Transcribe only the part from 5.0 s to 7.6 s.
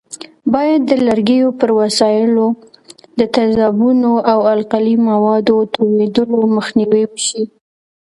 موادو توېدلو مخنیوی وشي.